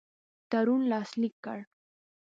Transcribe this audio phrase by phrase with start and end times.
[0.49, 1.59] تړون لاسلیک کړ.